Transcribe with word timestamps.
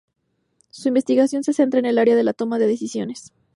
Su 0.71 0.87
investigación 0.87 1.43
se 1.43 1.53
centra 1.53 1.79
en 1.79 1.85
el 1.85 1.99
área 1.99 2.15
de 2.15 2.23
la 2.23 2.33
toma 2.33 2.57
de 2.57 2.65
decisiones. 2.65 3.31